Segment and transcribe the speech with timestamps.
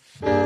[0.00, 0.45] 风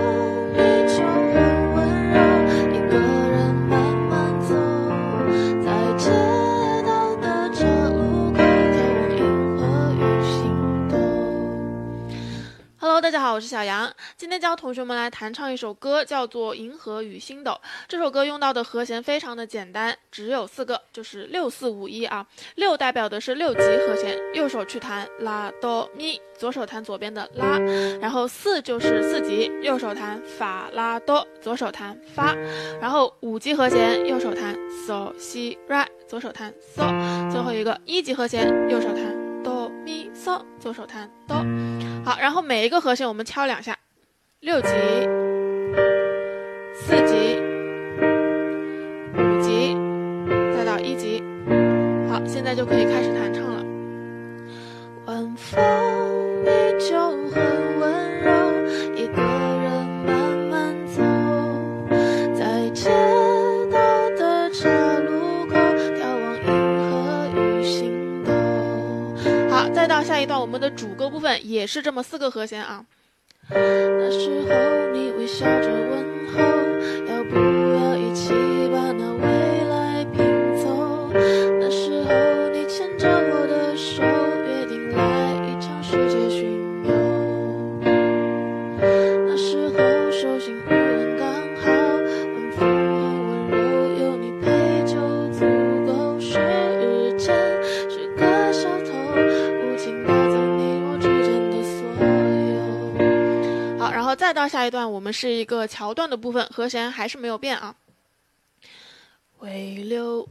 [13.11, 13.93] 大家好，我是小杨。
[14.17, 17.51] 今天教同学们来弹唱一首歌，叫做《银河与星斗》。
[17.89, 22.25] 这首歌用到的和弦非常的简单，只有四个，就是六四五一啊。
[22.55, 27.59] 六代表的是六级和弦，右手去弹拉哆咪，左手弹左边的拉。
[28.01, 32.37] 然后四就是四级，右手弹法拉哆，左手弹发。
[32.81, 34.57] 然后五级和弦，右手弹
[34.87, 37.29] 嗦西瑞，左手弹嗦。
[37.29, 41.45] 最后一个一级和弦，右手弹哆咪嗦，左手弹哆。
[42.11, 43.79] 好，然后每一个和弦我们敲两下，
[44.41, 44.69] 六级、
[46.75, 47.39] 四级、
[49.15, 49.77] 五级，
[50.57, 51.23] 再到一级。
[52.11, 53.65] 好，现在就可以开始弹唱了。
[55.07, 55.61] 晚风
[69.61, 72.83] 好，再到下一段，我们的主歌部分也是这么四个和弦啊。
[73.51, 74.49] 那时候
[74.95, 76.03] 你微笑着问
[76.33, 76.41] 候，
[77.07, 78.33] 要不要一起
[78.73, 79.23] 把那未
[79.69, 80.25] 来拼
[80.57, 81.11] 凑？
[81.13, 82.09] 那时候
[82.55, 86.43] 你牵着我的手，约定来一场世界巡
[86.87, 86.91] 游。
[89.27, 89.77] 那时候
[90.11, 90.57] 手心
[104.31, 107.75] 再到下一段，我们是一个桥段的部分，和弦还是没有变啊。
[109.37, 110.25] 回流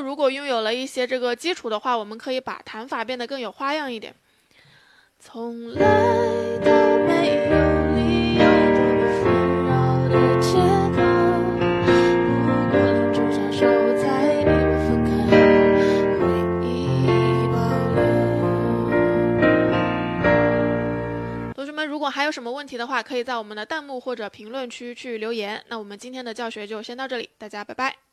[0.00, 4.14] 如果拥有了一些这个基础的话，我们可以把弹法变得更有花样一点。
[5.18, 5.80] 从来
[6.58, 6.70] 都
[7.06, 7.56] 没有
[7.96, 8.44] 理由
[8.76, 9.24] 躲避纷
[9.64, 9.72] 扰
[10.08, 10.48] 的街
[10.94, 10.98] 头，
[12.46, 13.58] 不过临终相守
[13.96, 14.04] 在
[14.44, 15.34] 你我分开后，
[16.20, 16.22] 回
[16.62, 16.68] 忆
[17.50, 17.56] 保
[17.96, 17.98] 留。
[21.54, 25.64] 同学们，如果还有什么问题的话，可以在我们的弹幕或者评论区去留言。
[25.68, 28.05] 那我们今天的教学就先到这里，大家拜拜。